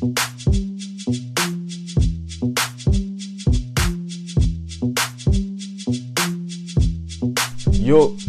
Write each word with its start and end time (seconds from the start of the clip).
Yo, 0.00 0.14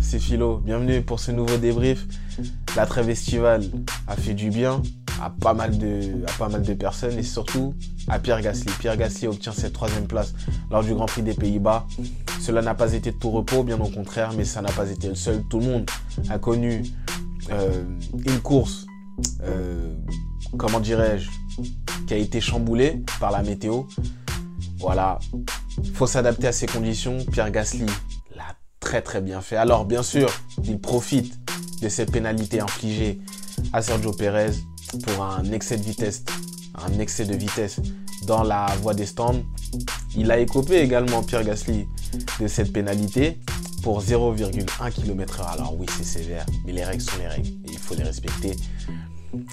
c'est 0.01 0.19
Philo, 0.19 0.57
bienvenue 0.57 1.01
pour 1.01 1.19
ce 1.19 1.31
nouveau 1.31 1.57
débrief. 1.57 2.05
La 2.75 2.85
trêve 2.85 3.09
estivale 3.09 3.63
a 4.07 4.15
fait 4.15 4.33
du 4.33 4.49
bien 4.49 4.81
à 5.21 5.29
pas 5.29 5.53
mal 5.53 5.77
de, 5.77 6.23
à 6.27 6.31
pas 6.37 6.49
mal 6.49 6.63
de 6.63 6.73
personnes 6.73 7.19
et 7.19 7.23
surtout 7.23 7.73
à 8.07 8.19
Pierre 8.19 8.41
Gasly. 8.41 8.71
Pierre 8.79 8.97
Gasly 8.97 9.27
obtient 9.27 9.51
cette 9.51 9.73
troisième 9.73 10.07
place 10.07 10.33
lors 10.71 10.83
du 10.83 10.93
Grand 10.93 11.05
Prix 11.05 11.23
des 11.23 11.33
Pays-Bas. 11.33 11.85
Cela 12.39 12.61
n'a 12.61 12.73
pas 12.73 12.93
été 12.93 13.11
de 13.11 13.17
tout 13.17 13.31
repos, 13.31 13.63
bien 13.63 13.79
au 13.79 13.89
contraire, 13.89 14.31
mais 14.35 14.45
ça 14.45 14.61
n'a 14.61 14.71
pas 14.71 14.89
été 14.89 15.09
le 15.09 15.15
seul. 15.15 15.43
Tout 15.49 15.59
le 15.59 15.65
monde 15.65 15.89
a 16.29 16.39
connu 16.39 16.83
euh, 17.51 17.83
une 18.25 18.39
course, 18.39 18.85
euh, 19.43 19.93
comment 20.57 20.79
dirais-je, 20.79 21.29
qui 22.07 22.13
a 22.13 22.17
été 22.17 22.41
chamboulée 22.41 23.03
par 23.19 23.31
la 23.31 23.43
météo. 23.43 23.83
Voilà, 24.79 25.19
faut 25.93 26.07
s'adapter 26.07 26.47
à 26.47 26.51
ces 26.51 26.67
conditions. 26.67 27.17
Pierre 27.31 27.51
Gasly 27.51 27.85
l'a 28.35 28.55
très 28.79 29.01
très 29.01 29.21
bien 29.21 29.41
fait. 29.41 29.57
Alors 29.57 29.85
bien 29.85 30.03
sûr, 30.03 30.29
il 30.63 30.79
profite 30.79 31.37
de 31.81 31.89
cette 31.89 32.11
pénalité 32.11 32.59
infligée 32.59 33.19
à 33.73 33.81
Sergio 33.81 34.11
Perez 34.11 34.51
pour 35.03 35.23
un 35.23 35.43
excès 35.51 35.77
de 35.77 35.83
vitesse, 35.83 36.23
un 36.75 36.99
excès 36.99 37.25
de 37.25 37.35
vitesse 37.35 37.79
dans 38.25 38.43
la 38.43 38.67
voie 38.81 38.93
des 38.93 39.05
stands. 39.05 39.43
Il 40.15 40.31
a 40.31 40.39
écopé 40.39 40.79
également 40.79 41.23
Pierre 41.23 41.43
Gasly 41.43 41.87
de 42.39 42.47
cette 42.47 42.73
pénalité 42.73 43.39
pour 43.83 44.01
0,1 44.01 44.91
km/h. 44.91 45.53
Alors 45.53 45.75
oui, 45.77 45.85
c'est 45.97 46.03
sévère, 46.03 46.45
mais 46.65 46.73
les 46.73 46.83
règles 46.83 47.01
sont 47.01 47.17
les 47.19 47.27
règles 47.27 47.47
et 47.65 47.71
il 47.71 47.77
faut 47.77 47.95
les 47.95 48.03
respecter. 48.03 48.55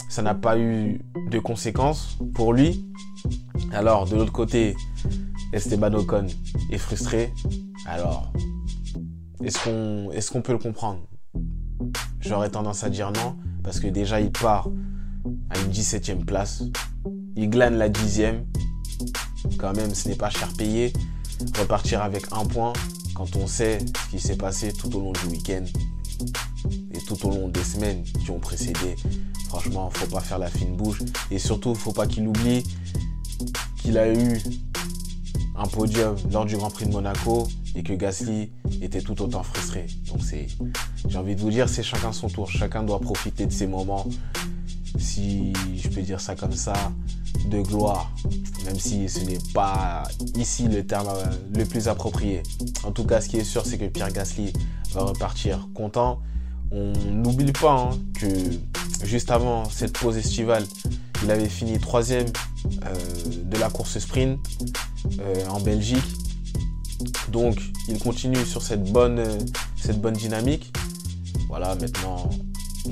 Ça 0.08 0.22
n'a 0.22 0.34
pas 0.34 0.58
eu 0.58 1.00
de 1.30 1.38
conséquences 1.38 2.18
pour 2.34 2.52
lui. 2.52 2.84
Alors 3.72 4.06
de 4.06 4.16
l'autre 4.16 4.32
côté, 4.32 4.76
Esteban 5.52 5.92
Ocon 5.94 6.26
est 6.70 6.78
frustré. 6.78 7.32
Alors, 7.86 8.32
est-ce 9.42 10.30
qu'on 10.30 10.42
peut 10.42 10.52
le 10.52 10.58
comprendre? 10.58 11.00
J'aurais 12.20 12.50
tendance 12.50 12.84
à 12.84 12.90
dire 12.90 13.12
non, 13.12 13.36
parce 13.62 13.78
que 13.80 13.86
déjà 13.86 14.20
il 14.20 14.32
part 14.32 14.68
à 15.50 15.58
une 15.58 15.70
17e 15.70 16.24
place. 16.24 16.62
Il 17.36 17.50
glane 17.50 17.76
la 17.76 17.88
10e. 17.88 18.44
Quand 19.58 19.74
même, 19.76 19.94
ce 19.94 20.08
n'est 20.08 20.16
pas 20.16 20.30
cher 20.30 20.48
payé. 20.56 20.92
Repartir 21.58 22.02
avec 22.02 22.32
un 22.32 22.44
point 22.46 22.72
quand 23.14 23.36
on 23.36 23.46
sait 23.46 23.78
ce 23.78 24.10
qui 24.10 24.18
s'est 24.18 24.36
passé 24.36 24.72
tout 24.72 24.94
au 24.96 25.00
long 25.00 25.12
du 25.12 25.26
week-end 25.26 25.64
et 26.92 26.98
tout 27.06 27.26
au 27.26 27.30
long 27.30 27.48
des 27.48 27.62
semaines 27.62 28.02
qui 28.02 28.30
ont 28.30 28.40
précédé. 28.40 28.96
Franchement, 29.48 29.90
faut 29.92 30.06
pas 30.06 30.20
faire 30.20 30.38
la 30.38 30.48
fine 30.48 30.76
bouche. 30.76 31.02
Et 31.30 31.38
surtout, 31.38 31.74
faut 31.74 31.92
pas 31.92 32.06
qu'il 32.06 32.26
oublie 32.26 32.64
qu'il 33.80 33.98
a 33.98 34.12
eu 34.12 34.40
un 35.56 35.66
podium 35.66 36.16
lors 36.30 36.44
du 36.44 36.56
Grand 36.56 36.70
Prix 36.70 36.86
de 36.86 36.92
Monaco 36.92 37.48
et 37.74 37.82
que 37.82 37.92
Gasly 37.92 38.50
était 38.82 39.00
tout 39.00 39.20
autant 39.22 39.42
frustré. 39.42 39.86
Donc 40.08 40.22
c'est, 40.22 40.46
j'ai 41.08 41.18
envie 41.18 41.34
de 41.34 41.40
vous 41.40 41.50
dire, 41.50 41.68
c'est 41.68 41.82
chacun 41.82 42.12
son 42.12 42.28
tour. 42.28 42.50
Chacun 42.50 42.82
doit 42.82 43.00
profiter 43.00 43.46
de 43.46 43.52
ces 43.52 43.66
moments 43.66 44.06
si 44.98 45.52
je 45.76 45.88
peux 45.88 46.02
dire 46.02 46.20
ça 46.20 46.34
comme 46.34 46.52
ça, 46.52 46.74
de 47.50 47.60
gloire, 47.60 48.10
même 48.64 48.78
si 48.78 49.08
ce 49.08 49.20
n'est 49.20 49.38
pas 49.54 50.04
ici 50.36 50.68
le 50.68 50.84
terme 50.86 51.08
euh, 51.08 51.24
le 51.54 51.64
plus 51.64 51.88
approprié. 51.88 52.42
En 52.82 52.92
tout 52.92 53.04
cas, 53.04 53.20
ce 53.20 53.28
qui 53.28 53.36
est 53.36 53.44
sûr, 53.44 53.64
c'est 53.64 53.78
que 53.78 53.84
Pierre 53.86 54.10
Gasly 54.10 54.52
va 54.92 55.02
repartir 55.02 55.68
content. 55.74 56.20
On 56.70 56.92
n'oublie 57.10 57.52
pas 57.52 57.90
hein, 57.90 57.90
que 58.18 58.26
juste 59.04 59.30
avant 59.30 59.68
cette 59.68 59.98
pause 59.98 60.16
estivale, 60.16 60.64
il 61.22 61.30
avait 61.30 61.48
fini 61.48 61.78
troisième 61.78 62.26
euh, 62.84 62.94
de 63.44 63.58
la 63.58 63.70
course 63.70 63.98
sprint 63.98 64.38
euh, 65.20 65.46
en 65.48 65.60
Belgique. 65.60 66.04
Donc, 67.28 67.58
il 67.88 67.98
continue 67.98 68.44
sur 68.44 68.62
cette 68.62 68.84
bonne, 68.90 69.22
cette 69.76 70.00
bonne 70.00 70.14
dynamique. 70.14 70.72
Voilà, 71.48 71.74
maintenant, 71.76 72.28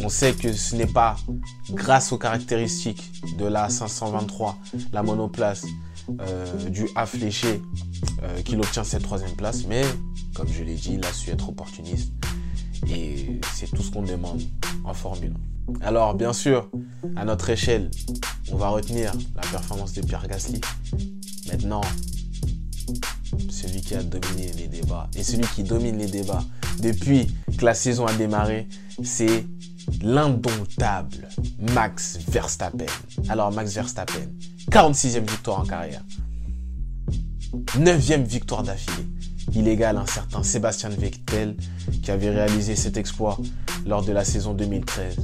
on 0.02 0.08
sait 0.08 0.32
que 0.32 0.52
ce 0.52 0.74
n'est 0.76 0.86
pas 0.86 1.16
grâce 1.70 2.12
aux 2.12 2.18
caractéristiques 2.18 3.12
de 3.38 3.46
la 3.46 3.68
523, 3.68 4.58
la 4.92 5.02
monoplace 5.02 5.64
euh, 6.20 6.68
du 6.68 6.86
A 6.96 7.06
fléché, 7.06 7.62
euh, 8.22 8.42
qu'il 8.42 8.58
obtient 8.58 8.84
cette 8.84 9.02
troisième 9.02 9.34
place. 9.36 9.64
Mais, 9.66 9.82
comme 10.34 10.48
je 10.48 10.62
l'ai 10.62 10.74
dit, 10.74 10.94
il 10.94 11.04
a 11.04 11.12
su 11.12 11.30
être 11.30 11.48
opportuniste. 11.48 12.12
Et 12.88 13.40
c'est 13.54 13.70
tout 13.70 13.82
ce 13.82 13.90
qu'on 13.90 14.02
demande 14.02 14.42
en 14.84 14.94
Formule 14.94 15.32
1. 15.82 15.86
Alors, 15.86 16.14
bien 16.14 16.32
sûr, 16.32 16.70
à 17.16 17.24
notre 17.24 17.50
échelle, 17.50 17.90
on 18.52 18.56
va 18.56 18.68
retenir 18.68 19.12
la 19.34 19.42
performance 19.42 19.92
de 19.94 20.02
Pierre 20.02 20.26
Gasly. 20.28 20.60
Maintenant, 21.50 21.82
celui 23.48 23.80
qui 23.80 23.94
a 23.94 24.02
dominé 24.02 24.52
les 24.56 24.68
débats 24.68 25.08
et 25.16 25.22
celui 25.22 25.46
qui 25.48 25.62
domine 25.62 25.98
les 25.98 26.06
débats 26.06 26.44
depuis 26.80 27.34
que 27.56 27.64
la 27.64 27.74
saison 27.74 28.06
a 28.06 28.12
démarré, 28.14 28.68
c'est 29.02 29.46
l'indomptable 30.02 31.28
Max 31.72 32.18
Verstappen. 32.28 32.86
Alors 33.28 33.52
Max 33.52 33.74
Verstappen, 33.74 34.28
46e 34.70 35.28
victoire 35.28 35.60
en 35.60 35.64
carrière. 35.64 36.02
9e 37.76 38.24
victoire 38.24 38.62
d'affilée. 38.62 39.06
Il 39.56 39.68
un 39.82 40.06
certain 40.06 40.42
Sébastien 40.42 40.88
Vettel 40.88 41.56
qui 42.02 42.10
avait 42.10 42.30
réalisé 42.30 42.74
cet 42.74 42.96
exploit 42.96 43.38
lors 43.86 44.04
de 44.04 44.10
la 44.10 44.24
saison 44.24 44.52
2013. 44.52 45.16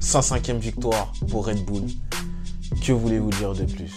105e 0.00 0.58
victoire 0.58 1.12
pour 1.28 1.46
Red 1.46 1.64
Bull. 1.64 1.82
Que 2.84 2.92
voulez-vous 2.92 3.30
dire 3.30 3.54
de 3.54 3.64
plus? 3.64 3.92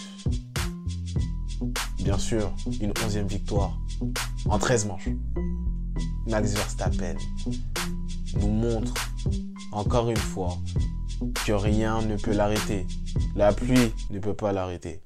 Bien 1.98 2.18
sûr, 2.18 2.52
une 2.80 2.90
11e 2.90 3.28
victoire 3.28 3.78
en 4.48 4.58
13 4.58 4.86
manches. 4.86 5.08
Max 6.26 6.52
Verstappen 6.54 7.14
nous 8.40 8.48
montre 8.48 8.94
encore 9.70 10.10
une 10.10 10.16
fois 10.16 10.58
que 11.46 11.52
rien 11.52 12.02
ne 12.02 12.16
peut 12.16 12.32
l'arrêter. 12.32 12.86
La 13.36 13.52
pluie 13.52 13.92
ne 14.10 14.18
peut 14.18 14.34
pas 14.34 14.52
l'arrêter. 14.52 15.00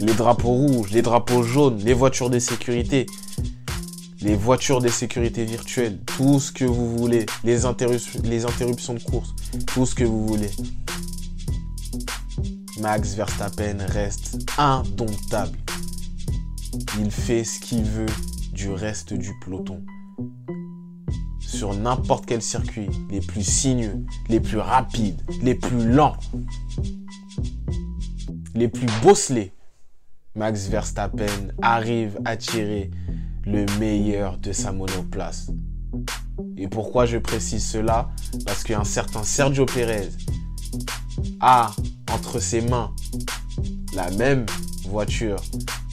Les 0.00 0.14
drapeaux 0.14 0.52
rouges, 0.52 0.90
les 0.90 1.02
drapeaux 1.02 1.42
jaunes, 1.42 1.78
les 1.78 1.94
voitures 1.94 2.30
de 2.30 2.38
sécurité, 2.38 3.06
les 4.20 4.34
voitures 4.34 4.80
de 4.80 4.88
sécurité 4.88 5.44
virtuelles, 5.44 5.98
tout 6.04 6.40
ce 6.40 6.50
que 6.50 6.64
vous 6.64 6.96
voulez, 6.96 7.26
les, 7.44 7.64
interruptions 7.66 8.94
de 8.94 9.02
course, 9.02 9.34
tout 9.66 9.86
ce 9.86 9.94
que 9.94 10.04
vous 10.04 10.26
voulez. 10.26 10.50
Max 12.80 13.14
Verstappen 13.14 13.76
reste 13.86 14.38
indomptable. 14.58 15.58
Il 16.98 17.10
fait 17.10 17.44
ce 17.44 17.60
qu'il 17.60 17.84
veut 17.84 18.06
du 18.52 18.70
reste 18.70 19.14
du 19.14 19.32
peloton. 19.44 19.82
Sur 21.38 21.74
n'importe 21.74 22.26
quel 22.26 22.42
circuit, 22.42 22.88
les 23.10 23.20
plus 23.20 23.44
sinueux, 23.44 24.04
les 24.28 24.40
plus 24.40 24.58
rapides, 24.58 25.20
les 25.42 25.54
plus 25.54 25.88
lents, 25.88 26.16
les 28.54 28.68
plus 28.68 28.88
bosselés, 29.02 29.52
Max 30.36 30.66
Verstappen 30.66 31.52
arrive 31.62 32.18
à 32.24 32.36
tirer 32.36 32.90
le 33.46 33.66
meilleur 33.78 34.36
de 34.38 34.50
sa 34.50 34.72
monoplace. 34.72 35.52
Et 36.56 36.66
pourquoi 36.66 37.06
je 37.06 37.18
précise 37.18 37.64
cela? 37.64 38.10
Parce 38.44 38.64
qu'un 38.64 38.82
certain 38.82 39.22
Sergio 39.22 39.64
Pérez 39.64 40.08
a 41.38 41.70
entre 42.12 42.40
ses 42.40 42.62
mains 42.62 42.92
la 43.94 44.10
même 44.10 44.44
voiture 44.88 45.40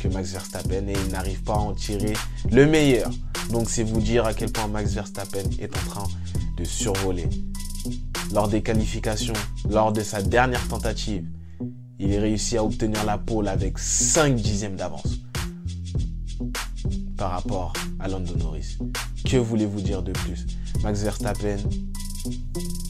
que 0.01 0.07
Max 0.07 0.31
Verstappen 0.31 0.87
et 0.87 0.95
il 1.05 1.11
n'arrive 1.11 1.43
pas 1.43 1.53
à 1.53 1.59
en 1.59 1.73
tirer 1.73 2.13
le 2.51 2.65
meilleur. 2.65 3.11
Donc 3.51 3.69
c'est 3.69 3.83
vous 3.83 4.01
dire 4.01 4.25
à 4.25 4.33
quel 4.33 4.51
point 4.51 4.67
Max 4.67 4.93
Verstappen 4.93 5.49
est 5.59 5.75
en 5.77 5.89
train 5.89 6.07
de 6.57 6.63
survoler. 6.63 7.29
Lors 8.33 8.47
des 8.47 8.63
qualifications, 8.63 9.33
lors 9.69 9.91
de 9.91 10.01
sa 10.01 10.23
dernière 10.23 10.67
tentative, 10.67 11.27
il 12.01 12.11
est 12.11 12.19
réussi 12.19 12.57
à 12.57 12.63
obtenir 12.63 13.05
la 13.05 13.17
pole 13.17 13.47
avec 13.47 13.77
5 13.77 14.35
dixièmes 14.35 14.75
d'avance 14.75 15.19
par 17.15 17.31
rapport 17.31 17.73
à 17.99 18.07
Lando 18.07 18.35
Norris. 18.35 18.79
Que 19.23 19.37
voulez-vous 19.37 19.81
dire 19.81 20.01
de 20.01 20.11
plus? 20.11 20.47
Max 20.81 21.01
Verstappen, 21.01 21.57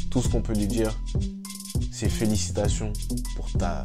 tout 0.09 0.21
ce 0.21 0.30
qu'on 0.30 0.41
peut 0.41 0.53
lui 0.53 0.65
dire, 0.65 0.97
c'est 1.91 2.07
félicitations 2.07 2.94
pour 3.36 3.51
ta 3.51 3.83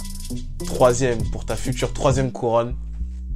troisième, 0.65 1.21
pour 1.31 1.45
ta 1.45 1.57
future 1.57 1.93
troisième 1.93 2.31
couronne. 2.31 2.77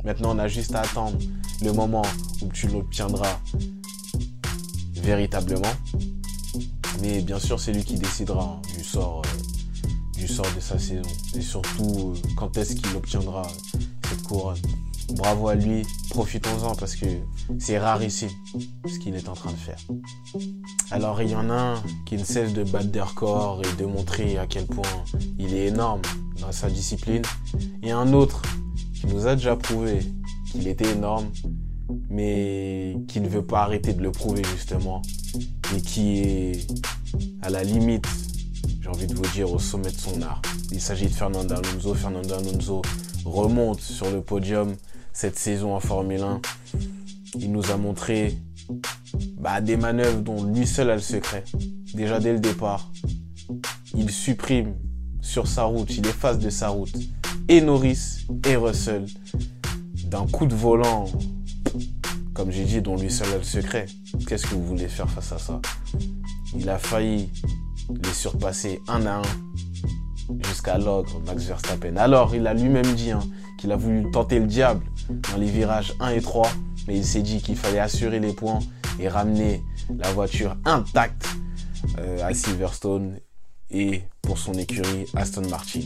Maintenant, 0.05 0.37
on 0.37 0.38
a 0.38 0.47
juste 0.47 0.75
à 0.76 0.82
attendre 0.82 1.19
le 1.61 1.73
moment 1.73 2.03
où 2.41 2.47
tu 2.53 2.69
l'obtiendras 2.69 3.41
véritablement. 4.94 5.73
Mais 7.00 7.20
bien 7.23 7.41
sûr, 7.41 7.59
c'est 7.59 7.73
lui 7.73 7.82
qui 7.82 7.94
décidera 7.94 8.61
du 8.76 8.85
sort, 8.85 9.23
euh, 9.25 9.50
du 10.20 10.28
sort 10.28 10.46
de 10.55 10.61
sa 10.61 10.78
saison. 10.78 11.08
Et 11.34 11.40
surtout, 11.40 12.12
euh, 12.14 12.28
quand 12.37 12.55
est-ce 12.58 12.76
qu'il 12.76 12.94
obtiendra 12.94 13.43
cette 14.06 14.22
couronne? 14.22 14.58
Bravo 15.14 15.49
à 15.49 15.55
lui, 15.55 15.82
profitons-en 16.11 16.75
parce 16.75 16.94
que 16.94 17.06
c'est 17.58 17.78
rarissime 17.78 18.28
ce 18.87 18.99
qu'il 18.99 19.17
est 19.17 19.28
en 19.28 19.32
train 19.32 19.50
de 19.50 19.56
faire. 19.56 19.78
Alors 20.90 21.20
il 21.22 21.31
y 21.31 21.34
en 21.34 21.49
a 21.50 21.55
un 21.55 21.82
qui 22.05 22.17
ne 22.17 22.22
cesse 22.22 22.52
de 22.52 22.62
battre 22.62 22.90
des 22.90 23.00
records 23.00 23.62
et 23.64 23.82
de 23.82 23.87
montrer 23.87 24.38
à 24.38 24.46
quel 24.46 24.67
point 24.67 25.05
il 25.38 25.55
est 25.55 25.67
énorme 25.69 26.02
dans 26.40 26.52
sa 26.52 26.69
discipline. 26.69 27.22
Et 27.82 27.90
un 27.90 28.12
autre 28.12 28.43
qui 28.94 29.06
nous 29.06 29.26
a 29.26 29.34
déjà 29.34 29.56
prouvé 29.56 30.00
qu'il 30.52 30.69
était 30.69 30.90
énorme, 30.93 31.31
mais 32.08 32.96
qui 33.08 33.20
ne 33.20 33.28
veut 33.28 33.44
pas 33.44 33.62
arrêter 33.62 33.94
de 33.94 34.02
le 34.02 34.12
prouver 34.12 34.43
justement, 34.55 35.02
et 35.75 35.81
qui 35.81 36.19
est 36.19 36.67
à 37.43 37.50
la 37.50 37.64
limite, 37.64 38.06
j'ai 38.81 38.88
envie 38.88 39.06
de 39.06 39.15
vous 39.15 39.27
dire, 39.35 39.53
au 39.53 39.59
sommet 39.59 39.91
de 39.91 39.99
son 39.99 40.23
art. 40.23 40.41
Il 40.73 40.81
s'agit 40.81 41.06
de 41.06 41.12
Fernando 41.12 41.55
Alonso. 41.55 41.94
Fernando 41.94 42.35
Alonso 42.35 42.82
remonte 43.25 43.81
sur 43.81 44.11
le 44.11 44.23
podium 44.23 44.75
cette 45.12 45.38
saison 45.38 45.75
en 45.75 45.81
Formule 45.81 46.23
1. 46.23 46.41
Il 47.35 47.53
nous 47.53 47.71
a 47.71 47.77
montré 47.77 48.38
bah, 49.38 49.61
des 49.61 49.77
manœuvres 49.77 50.21
dont 50.21 50.44
lui 50.44 50.67
seul 50.67 50.91
a 50.91 50.94
le 50.94 51.00
secret. 51.03 51.44
Déjà 51.94 52.21
dès 52.21 52.32
le 52.32 52.41
départ, 52.41 52.91
il 53.94 54.11
supprime 54.11 54.75
sur 55.21 55.47
sa 55.47 55.65
route, 55.65 55.94
il 55.97 56.06
efface 56.06 56.38
de 56.38 56.50
sa 56.50 56.69
route 56.69 56.94
et 57.49 57.61
Norris 57.61 58.27
et 58.47 58.56
Russell 58.56 59.06
d'un 60.05 60.27
coup 60.27 60.47
de 60.47 60.55
volant, 60.55 61.06
comme 62.35 62.50
j'ai 62.50 62.65
dit, 62.65 62.81
dont 62.81 62.97
lui 62.97 63.11
seul 63.11 63.32
a 63.32 63.37
le 63.37 63.44
secret. 63.44 63.87
Qu'est-ce 64.27 64.47
que 64.47 64.55
vous 64.55 64.65
voulez 64.65 64.88
faire 64.88 65.09
face 65.09 65.32
à 65.32 65.38
ça? 65.38 65.61
Il 66.56 66.69
a 66.69 66.79
failli 66.79 67.29
les 68.03 68.13
surpasser 68.13 68.81
un 68.89 69.07
à 69.07 69.17
un 69.17 69.23
jusqu'à 70.47 70.79
l'ogre 70.79 71.21
Max 71.27 71.45
Verstappen. 71.45 71.97
Alors, 71.97 72.35
il 72.35 72.47
a 72.47 72.55
lui-même 72.55 72.95
dit 72.95 73.11
hein, 73.11 73.23
qu'il 73.59 73.73
a 73.73 73.77
voulu 73.77 74.11
tenter 74.11 74.39
le 74.39 74.47
diable 74.47 74.85
dans 75.09 75.39
les 75.39 75.51
virages 75.51 75.95
1 76.01 76.11
et 76.11 76.21
3, 76.21 76.51
mais 76.87 76.97
il 76.97 77.05
s'est 77.05 77.23
dit 77.23 77.43
qu'il 77.43 77.57
fallait 77.57 77.81
assurer 77.81 78.21
les 78.21 78.33
points 78.33 78.61
et 78.99 79.09
ramener 79.09 79.63
la 79.99 80.13
voiture 80.13 80.57
intacte 80.65 81.29
euh, 81.99 82.25
à 82.25 82.35
Silverstone 82.35 83.19
et 83.71 84.03
pour 84.23 84.39
son 84.39 84.55
écurie 84.55 85.07
Aston 85.15 85.49
Martin. 85.49 85.81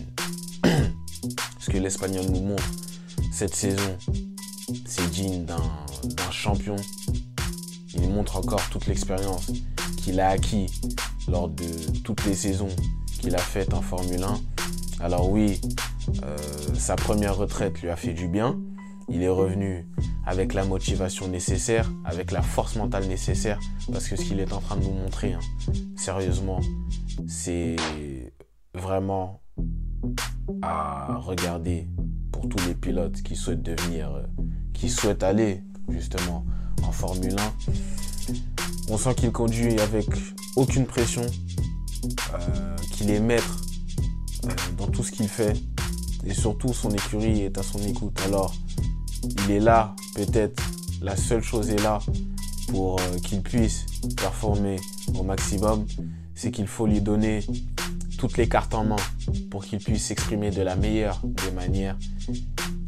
Ce 1.58 1.70
que 1.70 1.78
l'Espagnol 1.78 2.26
nous 2.26 2.42
montre 2.42 2.64
cette 3.32 3.54
saison, 3.54 3.96
c'est 4.86 5.10
digne 5.10 5.44
d'un 5.44 6.30
champion. 6.30 6.76
Il 7.94 8.08
montre 8.10 8.36
encore 8.36 8.68
toute 8.70 8.86
l'expérience 8.86 9.50
qu'il 9.96 10.20
a 10.20 10.28
acquis 10.28 10.66
lors 11.28 11.48
de 11.48 11.64
toutes 12.02 12.24
les 12.24 12.34
saisons 12.34 12.68
qu'il 13.20 13.34
a 13.34 13.38
faites 13.38 13.74
en 13.74 13.80
Formule 13.80 14.22
1. 14.22 14.40
Alors 15.00 15.30
oui, 15.30 15.60
euh, 16.22 16.36
sa 16.74 16.96
première 16.96 17.36
retraite 17.36 17.80
lui 17.82 17.90
a 17.90 17.96
fait 17.96 18.12
du 18.12 18.28
bien. 18.28 18.58
Il 19.08 19.22
est 19.22 19.28
revenu 19.28 19.86
avec 20.26 20.54
la 20.54 20.64
motivation 20.64 21.28
nécessaire, 21.28 21.90
avec 22.04 22.30
la 22.30 22.42
force 22.42 22.76
mentale 22.76 23.06
nécessaire, 23.06 23.60
parce 23.92 24.08
que 24.08 24.16
ce 24.16 24.22
qu'il 24.22 24.40
est 24.40 24.52
en 24.52 24.60
train 24.60 24.76
de 24.76 24.84
nous 24.84 24.92
montrer, 24.92 25.34
hein, 25.34 25.40
sérieusement, 25.96 26.60
c'est 27.26 27.76
vraiment 28.74 29.42
à 30.62 31.16
regarder 31.16 31.88
pour 32.32 32.48
tous 32.48 32.66
les 32.66 32.74
pilotes 32.74 33.22
qui 33.22 33.36
souhaitent 33.36 33.62
devenir, 33.62 34.12
euh, 34.12 34.22
qui 34.72 34.88
souhaitent 34.88 35.22
aller 35.22 35.62
justement 35.88 36.44
en 36.82 36.92
Formule 36.92 37.36
1. 37.38 38.32
On 38.90 38.98
sent 38.98 39.14
qu'il 39.14 39.32
conduit 39.32 39.78
avec 39.80 40.06
aucune 40.56 40.86
pression, 40.86 41.26
euh, 42.32 42.76
qu'il 42.92 43.10
est 43.10 43.20
maître 43.20 43.60
euh, 44.44 44.48
dans 44.78 44.86
tout 44.88 45.02
ce 45.02 45.10
qu'il 45.10 45.28
fait 45.28 45.54
et 46.26 46.34
surtout 46.34 46.72
son 46.72 46.90
écurie 46.90 47.42
est 47.42 47.58
à 47.58 47.62
son 47.62 47.78
écoute. 47.80 48.18
Alors, 48.24 48.54
il 49.22 49.50
est 49.50 49.60
là, 49.60 49.94
peut-être 50.14 50.62
la 51.02 51.16
seule 51.16 51.42
chose 51.42 51.70
est 51.70 51.82
là 51.82 51.98
pour 52.68 53.00
euh, 53.00 53.18
qu'il 53.22 53.42
puisse 53.42 53.86
performer 54.16 54.76
au 55.18 55.22
maximum, 55.22 55.86
c'est 56.34 56.50
qu'il 56.50 56.66
faut 56.66 56.86
lui 56.86 57.00
donner 57.00 57.44
toutes 58.18 58.36
les 58.36 58.48
cartes 58.48 58.74
en 58.74 58.84
main 58.84 58.96
pour 59.50 59.64
qu'il 59.64 59.78
puisse 59.78 60.06
s'exprimer 60.06 60.50
de 60.50 60.62
la 60.62 60.76
meilleure 60.76 61.20
des 61.24 61.50
manières 61.50 61.98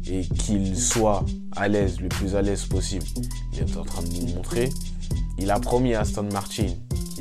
et 0.09 0.25
qu'il 0.25 0.77
soit 0.77 1.25
à 1.55 1.67
l'aise, 1.67 1.99
le 1.99 2.07
plus 2.07 2.35
à 2.35 2.41
l'aise 2.41 2.65
possible. 2.65 3.05
Il 3.53 3.59
est 3.59 3.77
en 3.77 3.83
train 3.83 4.01
de 4.01 4.07
nous 4.07 4.35
montrer. 4.35 4.69
Il 5.37 5.51
a 5.51 5.59
promis 5.59 5.93
à 5.93 6.01
Aston 6.01 6.29
Martin 6.31 6.67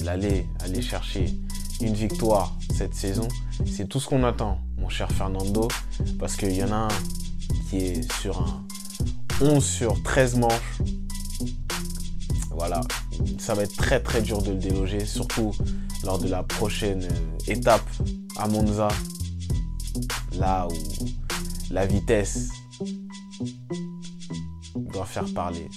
qu'il 0.06 0.12
allait 0.12 0.47
aller 0.61 0.82
chercher 0.82 1.35
une 1.81 1.94
victoire 1.94 2.56
cette 2.73 2.94
saison. 2.94 3.26
C'est 3.67 3.88
tout 3.88 3.99
ce 3.99 4.08
qu'on 4.08 4.23
attend, 4.23 4.61
mon 4.79 4.88
cher 4.88 5.11
Fernando, 5.11 5.67
parce 6.19 6.37
qu'il 6.37 6.53
y 6.53 6.62
en 6.62 6.70
a 6.70 6.76
un 6.76 6.88
qui 7.69 7.79
est 7.79 8.12
sur 8.20 8.41
un 8.41 8.64
11 9.41 9.64
sur 9.64 10.00
13 10.03 10.37
manches. 10.37 10.79
Voilà, 12.50 12.82
ça 13.38 13.55
va 13.55 13.64
être 13.64 13.76
très 13.76 14.00
très 14.00 14.23
dur 14.23 14.43
de 14.43 14.53
le 14.53 14.58
déloger, 14.58 15.05
surtout 15.05 15.53
lors 16.05 16.19
de 16.19 16.29
la 16.29 16.44
prochaine 16.44 17.02
euh, 17.02 17.52
étape 17.52 17.88
à 18.37 18.47
Monza, 18.47 18.88
là 20.38 20.69
où 20.69 21.05
la 21.73 21.85
vitesse 21.85 22.49
faire 25.06 25.25
parler. 25.35 25.69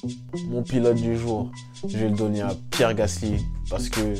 Mon 0.50 0.64
pilote 0.64 0.98
du 0.98 1.18
jour, 1.18 1.52
je 1.88 1.98
vais 1.98 2.10
le 2.10 2.16
donner 2.16 2.42
à 2.42 2.54
Pierre 2.72 2.94
Gasly 2.94 3.46
parce 3.70 3.90
que 3.90 4.16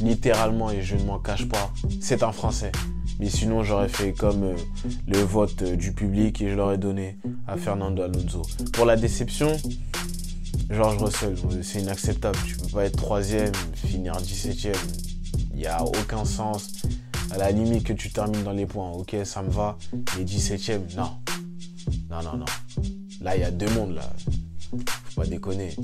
littéralement, 0.00 0.70
et 0.70 0.82
je 0.82 0.96
ne 0.96 1.04
m'en 1.04 1.18
cache 1.18 1.48
pas, 1.48 1.72
c'est 2.00 2.22
un 2.22 2.32
Français. 2.32 2.72
Mais 3.18 3.28
sinon, 3.28 3.62
j'aurais 3.62 3.88
fait 3.88 4.12
comme 4.12 4.44
euh, 4.44 4.56
le 5.06 5.18
vote 5.18 5.62
euh, 5.62 5.76
du 5.76 5.92
public 5.92 6.40
et 6.40 6.48
je 6.48 6.54
l'aurais 6.54 6.78
donné 6.78 7.18
à 7.46 7.58
Fernando 7.58 8.02
Alonso. 8.02 8.42
Pour 8.72 8.86
la 8.86 8.96
déception, 8.96 9.58
George 10.70 10.96
Russell, 11.02 11.34
c'est 11.62 11.80
inacceptable. 11.80 12.38
Tu 12.46 12.56
peux 12.56 12.68
pas 12.68 12.84
être 12.84 12.96
troisième, 12.96 13.52
finir 13.74 14.14
17ème. 14.14 14.72
Il 15.52 15.58
n'y 15.58 15.66
a 15.66 15.84
aucun 15.84 16.24
sens. 16.24 16.72
À 17.30 17.36
la 17.36 17.50
limite 17.50 17.84
que 17.84 17.92
tu 17.92 18.10
termines 18.10 18.42
dans 18.42 18.52
les 18.52 18.66
points, 18.66 18.90
ok, 18.90 19.14
ça 19.24 19.42
me 19.42 19.50
va. 19.50 19.76
Mais 20.16 20.24
17ème, 20.24 20.96
non. 20.96 21.10
Non, 22.10 22.22
non, 22.22 22.38
non. 22.38 22.46
Là, 23.20 23.36
il 23.36 23.42
y 23.42 23.44
a 23.44 23.50
deux 23.50 23.68
mondes, 23.70 23.94
là. 23.94 24.10
Faut 24.70 25.20
pas 25.20 25.26
déconner. 25.26 25.74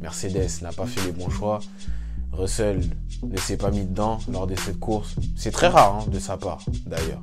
Mercedes 0.00 0.62
n'a 0.62 0.72
pas 0.72 0.86
fait 0.86 1.04
les 1.06 1.12
bons 1.12 1.30
choix. 1.30 1.60
Russell 2.32 2.80
ne 3.22 3.36
s'est 3.36 3.56
pas 3.56 3.70
mis 3.70 3.84
dedans 3.84 4.18
lors 4.30 4.46
de 4.46 4.54
cette 4.56 4.78
course. 4.78 5.14
C'est 5.36 5.50
très 5.50 5.68
rare 5.68 5.96
hein, 5.96 6.10
de 6.10 6.18
sa 6.18 6.36
part, 6.36 6.64
d'ailleurs. 6.86 7.22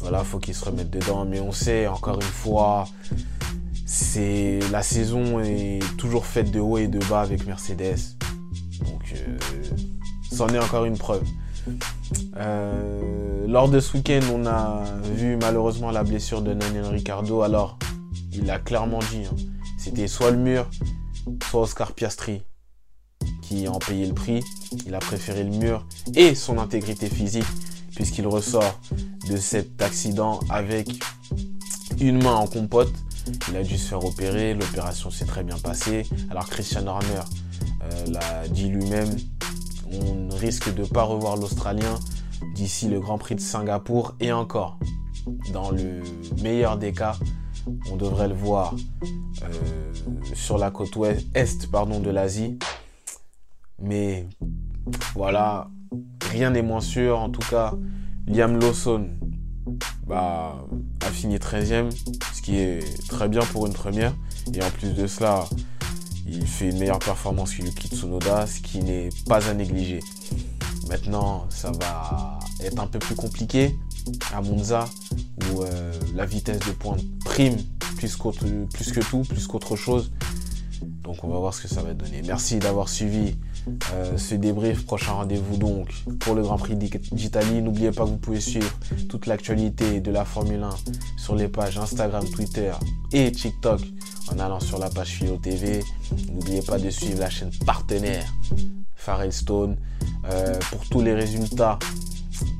Voilà, 0.00 0.24
faut 0.24 0.38
qu'il 0.38 0.54
se 0.54 0.64
remette 0.64 0.90
dedans. 0.90 1.24
Mais 1.24 1.40
on 1.40 1.52
sait, 1.52 1.86
encore 1.86 2.16
une 2.16 2.22
fois, 2.22 2.86
c'est 3.86 4.60
la 4.70 4.82
saison 4.82 5.40
est 5.40 5.80
toujours 5.96 6.26
faite 6.26 6.50
de 6.50 6.60
haut 6.60 6.78
et 6.78 6.88
de 6.88 6.98
bas 7.06 7.22
avec 7.22 7.46
Mercedes. 7.46 7.96
Donc, 8.84 9.14
euh, 9.14 9.38
c'en 10.30 10.48
est 10.48 10.58
encore 10.58 10.84
une 10.84 10.98
preuve. 10.98 11.24
Euh, 12.36 13.46
lors 13.46 13.68
de 13.68 13.80
ce 13.80 13.96
week-end, 13.96 14.20
on 14.32 14.46
a 14.46 14.82
vu 15.14 15.36
malheureusement 15.40 15.90
la 15.90 16.04
blessure 16.04 16.42
de 16.42 16.52
Daniel 16.52 16.86
Ricciardo. 16.86 17.42
Alors, 17.42 17.78
il 18.32 18.50
a 18.50 18.58
clairement 18.58 18.98
dit, 18.98 19.24
hein, 19.24 19.36
c'était 19.84 20.08
soit 20.08 20.30
le 20.30 20.38
mur, 20.38 20.66
soit 21.50 21.60
Oscar 21.60 21.92
Piastri 21.92 22.40
qui 23.42 23.68
en 23.68 23.78
payé 23.78 24.06
le 24.06 24.14
prix. 24.14 24.42
Il 24.86 24.94
a 24.94 24.98
préféré 24.98 25.44
le 25.44 25.50
mur 25.50 25.86
et 26.14 26.34
son 26.34 26.56
intégrité 26.56 27.10
physique 27.10 27.44
puisqu'il 27.94 28.26
ressort 28.26 28.80
de 29.28 29.36
cet 29.36 29.82
accident 29.82 30.40
avec 30.48 30.88
une 32.00 32.22
main 32.22 32.34
en 32.34 32.46
compote. 32.46 32.94
Il 33.50 33.56
a 33.58 33.62
dû 33.62 33.76
se 33.76 33.88
faire 33.88 34.02
opérer, 34.02 34.54
l'opération 34.54 35.10
s'est 35.10 35.26
très 35.26 35.44
bien 35.44 35.58
passée. 35.58 36.06
Alors 36.30 36.48
Christian 36.48 36.86
Horner 36.86 37.20
euh, 37.82 38.06
l'a 38.06 38.48
dit 38.48 38.70
lui-même, 38.70 39.14
on 39.92 40.34
risque 40.34 40.74
de 40.74 40.80
ne 40.80 40.86
pas 40.86 41.02
revoir 41.02 41.36
l'Australien 41.36 42.00
d'ici 42.54 42.88
le 42.88 43.00
Grand 43.00 43.18
Prix 43.18 43.34
de 43.34 43.40
Singapour 43.40 44.14
et 44.18 44.32
encore. 44.32 44.78
Dans 45.52 45.70
le 45.70 46.02
meilleur 46.42 46.78
des 46.78 46.92
cas, 46.92 47.16
on 47.90 47.96
devrait 47.96 48.28
le 48.28 48.34
voir 48.34 48.74
euh, 49.42 49.94
sur 50.34 50.58
la 50.58 50.70
côte 50.70 50.94
ouest, 50.96 51.26
est 51.34 51.70
pardon, 51.70 52.00
de 52.00 52.10
l'Asie 52.10 52.58
mais 53.84 54.26
voilà, 55.14 55.68
rien 56.30 56.50
n'est 56.50 56.62
moins 56.62 56.80
sûr. 56.80 57.18
En 57.18 57.30
tout 57.30 57.46
cas, 57.48 57.74
Liam 58.26 58.58
Lawson 58.58 59.10
bah, 60.06 60.66
a 61.00 61.10
fini 61.10 61.36
13e, 61.36 61.90
ce 62.32 62.42
qui 62.42 62.56
est 62.56 63.08
très 63.08 63.28
bien 63.28 63.42
pour 63.42 63.66
une 63.66 63.72
première. 63.72 64.14
Et 64.52 64.62
en 64.62 64.70
plus 64.70 64.94
de 64.94 65.06
cela, 65.06 65.44
il 66.26 66.46
fait 66.46 66.70
une 66.70 66.78
meilleure 66.78 66.98
performance 66.98 67.54
que 67.54 67.62
Yuki 67.62 67.88
Tsunoda, 67.88 68.46
ce 68.46 68.60
qui 68.60 68.80
n'est 68.80 69.10
pas 69.26 69.48
à 69.48 69.54
négliger. 69.54 70.00
Maintenant, 70.88 71.46
ça 71.50 71.72
va 71.72 72.38
être 72.64 72.80
un 72.80 72.86
peu 72.86 72.98
plus 72.98 73.14
compliqué 73.14 73.76
à 74.32 74.40
Monza, 74.40 74.88
où 75.52 75.62
euh, 75.62 75.92
la 76.14 76.26
vitesse 76.26 76.60
de 76.60 76.72
pointe 76.72 77.00
prime 77.24 77.56
plus, 77.96 78.16
plus 78.72 78.92
que 78.92 79.00
tout, 79.00 79.22
plus 79.22 79.46
qu'autre 79.46 79.76
chose. 79.76 80.10
Donc 81.02 81.22
on 81.22 81.28
va 81.28 81.38
voir 81.38 81.54
ce 81.54 81.62
que 81.62 81.68
ça 81.68 81.82
va 81.82 81.94
donner. 81.94 82.22
Merci 82.26 82.58
d'avoir 82.58 82.88
suivi 82.88 83.36
euh, 83.92 84.16
ce 84.18 84.34
débrief. 84.34 84.84
Prochain 84.84 85.12
rendez-vous 85.12 85.56
donc 85.56 85.88
pour 86.20 86.34
le 86.34 86.42
Grand 86.42 86.58
Prix 86.58 86.76
d'Italie. 86.76 87.62
N'oubliez 87.62 87.92
pas 87.92 88.04
que 88.04 88.10
vous 88.10 88.18
pouvez 88.18 88.40
suivre 88.40 88.70
toute 89.08 89.26
l'actualité 89.26 90.00
de 90.00 90.10
la 90.10 90.24
Formule 90.24 90.62
1 90.62 90.70
sur 91.16 91.34
les 91.34 91.48
pages 91.48 91.78
Instagram, 91.78 92.24
Twitter 92.28 92.72
et 93.12 93.32
TikTok 93.32 93.80
en 94.32 94.38
allant 94.38 94.60
sur 94.60 94.78
la 94.78 94.90
page 94.90 95.08
Philo 95.08 95.36
TV. 95.36 95.82
N'oubliez 96.32 96.62
pas 96.62 96.78
de 96.78 96.90
suivre 96.90 97.20
la 97.20 97.30
chaîne 97.30 97.50
partenaire 97.64 98.26
Stone 99.30 99.76
euh, 100.24 100.58
pour 100.70 100.88
tous 100.88 101.02
les 101.02 101.14
résultats 101.14 101.78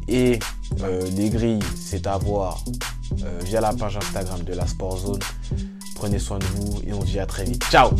et 0.09 0.39
euh, 0.83 1.09
les 1.17 1.31
grilles, 1.31 1.63
c'est 1.77 2.07
à 2.07 2.19
voir 2.19 2.65
euh, 3.23 3.41
via 3.45 3.61
la 3.61 3.73
page 3.73 3.97
Instagram 3.97 4.43
de 4.43 4.55
la 4.55 4.67
SportZone. 4.67 5.21
Prenez 5.95 6.19
soin 6.19 6.39
de 6.39 6.47
vous 6.47 6.81
et 6.87 6.93
on 6.93 7.01
se 7.03 7.07
dit 7.07 7.19
à 7.19 7.27
très 7.27 7.45
vite. 7.45 7.65
Ciao 7.71 7.91